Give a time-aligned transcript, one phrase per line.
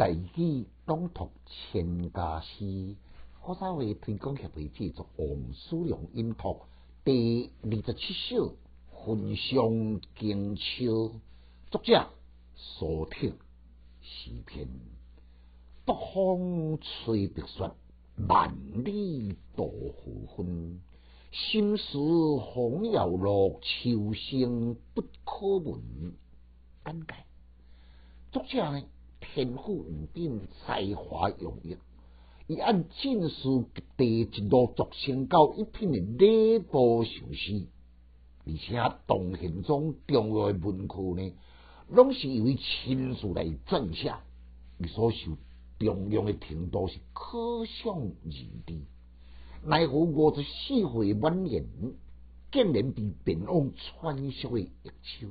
[0.00, 0.40] 第二，
[0.94, 2.96] 朗读千家诗，
[3.38, 6.66] 何稍微推广协会制作王思良音托
[7.04, 8.54] 第二十七首
[8.88, 10.62] 《焚香经秋》，
[11.70, 12.06] 作者
[12.56, 13.34] 苏铁，
[14.00, 14.68] 视频。
[15.84, 17.70] 北风吹，白雪，
[18.26, 19.66] 万里渡
[19.98, 20.80] 胡昏。
[21.30, 21.98] 心事
[22.42, 26.14] 红摇落，秋声不可闻。
[26.86, 27.08] 简介，
[28.32, 28.82] 作者呢？
[29.32, 31.76] 天赋异禀，才华洋溢，
[32.48, 33.64] 伊按士书
[33.96, 37.64] 第一路逐成到一片的礼部尚书，
[38.44, 38.74] 而且
[39.06, 41.32] 唐玄宗重要的文库呢，
[41.88, 44.12] 拢是由于亲自来撰写，
[44.88, 45.36] 所受
[45.78, 48.30] 重用的程度是可想而
[48.66, 48.80] 知。
[49.64, 51.64] 奈何五十四岁晚年，
[52.50, 54.88] 竟然被平王传蜀的一
[55.20, 55.28] 手。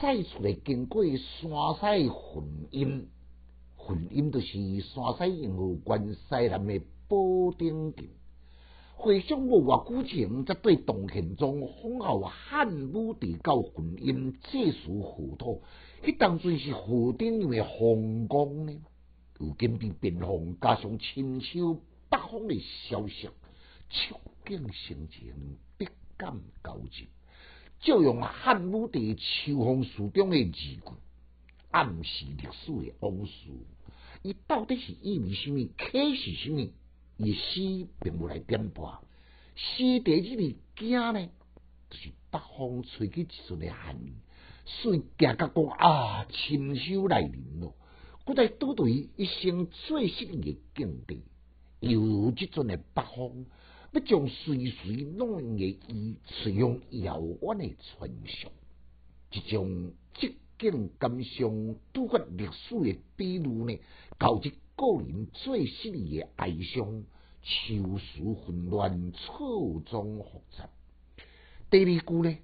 [0.00, 3.08] 再出来经过山西汾阴，
[3.76, 4.48] 汾阴就是
[4.80, 7.16] 山西应侯关西南的保
[7.56, 7.94] 定，
[9.04, 15.62] 非常无偌久前，则对唐宪宗封号汉武帝到汾阴祭扫河土，
[16.02, 18.76] 迄当阵是河顶用的皇宫呢。
[19.38, 21.74] 如今变边防，加上亲收
[22.10, 23.28] 北方的消息，
[23.90, 27.06] 触景生情，倍感交集。
[27.84, 30.78] 就用汉武帝秋风书中的字句，
[31.70, 33.32] 暗示历史的往事。
[34.22, 35.70] 伊到底是意味虾米？
[35.92, 36.72] 启示虾米？
[37.18, 39.00] 意思并无来点簸。
[39.54, 41.28] 诗第几字惊呢？
[41.90, 44.14] 就是北风吹起一阵的寒意，
[44.64, 47.74] 遂感甲讲啊，深秋来临咯。
[48.24, 51.22] 搁再拄着伊一生最适应的境地，
[51.80, 53.44] 犹如即阵的北风。
[53.94, 58.50] 不将随随乱个伊使用遥远的传说，
[59.32, 63.78] 一种激敬感伤度过历史的比如呢，
[64.18, 67.04] 交织个人最深的哀伤，
[67.44, 70.68] 愁思混乱错综复杂。
[71.70, 72.36] 第二句呢，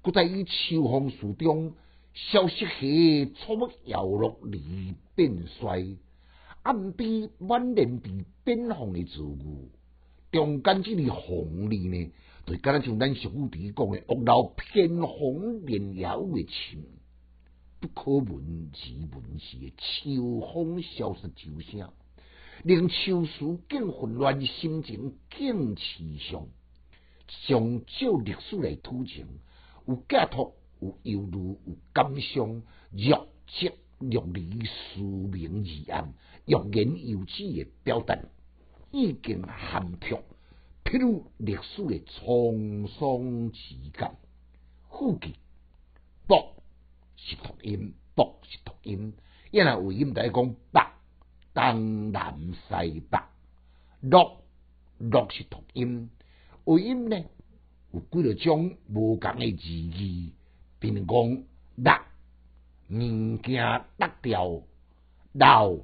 [0.00, 1.74] 搁在以秋风树中
[2.14, 4.50] 萧瑟起，草木摇落而
[5.14, 5.94] 变衰，
[6.62, 8.10] 暗边满眼被
[8.44, 9.70] 变黄的字句。
[10.62, 12.10] 间即个红利呢，
[12.46, 16.84] 就敢若像咱俗语帝讲诶，屋漏偏逢连夜雨，情
[17.80, 21.88] 不可闻其闻止诶，秋风萧瑟酒声，
[22.64, 26.48] 令秋思更混乱，心情更凄伤。
[27.46, 29.26] 从少历史来图情，
[29.86, 31.36] 有寄托，有忧虑，
[31.66, 36.14] 有感伤，若即若离，思明而暗，
[36.46, 38.16] 欲言又止诶，表达。
[38.98, 40.14] 已经含蓄，
[40.82, 44.10] 譬如历史的沧桑时间。
[44.88, 45.34] 附近，
[46.26, 46.34] 北
[47.16, 49.12] 是同音，北是同音。
[49.50, 50.80] 一若有音，就讲北，
[51.52, 53.18] 东南西北。
[54.00, 54.40] 落
[54.96, 56.08] 落是同音，
[56.66, 57.22] 有音呢
[57.92, 60.32] 有几多种无共的字义，
[60.80, 61.14] 比如讲
[61.84, 62.02] 落，
[62.92, 64.62] 物件得掉，
[65.34, 65.76] 老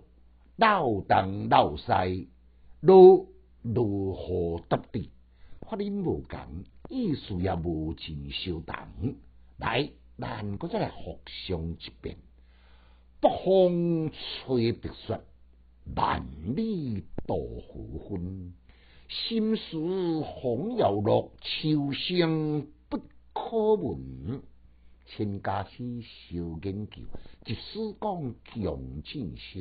[0.56, 2.31] 老东老西。
[2.84, 3.28] 汝
[3.62, 5.08] 如何答对？
[5.60, 6.40] 发音无同，
[6.90, 8.74] 意思也无尽相同。
[9.56, 9.88] 来，
[10.18, 12.16] 咱再互相一遍：
[13.20, 14.10] 北风
[14.44, 15.20] 吹，白雪，
[15.94, 16.26] 万
[16.56, 18.52] 里渡胡昏。
[19.08, 19.68] 心事
[20.24, 22.98] 红又落，秋声不
[23.32, 24.42] 可闻。
[25.06, 27.00] 千家师，少研究，
[27.46, 29.60] 一使讲穷尽，笑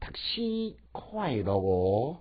[0.00, 2.20] 读书快乐哦。